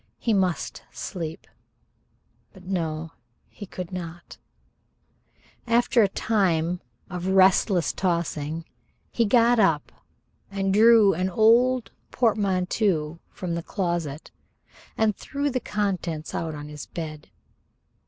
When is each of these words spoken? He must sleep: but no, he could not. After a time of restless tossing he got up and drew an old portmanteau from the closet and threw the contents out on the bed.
He 0.17 0.33
must 0.33 0.81
sleep: 0.91 1.45
but 2.53 2.63
no, 2.65 3.11
he 3.49 3.67
could 3.67 3.91
not. 3.91 4.39
After 5.67 6.01
a 6.01 6.07
time 6.07 6.81
of 7.07 7.27
restless 7.27 7.93
tossing 7.93 8.65
he 9.11 9.25
got 9.25 9.59
up 9.59 9.91
and 10.49 10.73
drew 10.73 11.13
an 11.13 11.29
old 11.29 11.91
portmanteau 12.09 13.19
from 13.29 13.53
the 13.53 13.61
closet 13.61 14.31
and 14.97 15.15
threw 15.15 15.51
the 15.51 15.59
contents 15.59 16.33
out 16.33 16.55
on 16.55 16.65
the 16.65 16.87
bed. 16.95 17.29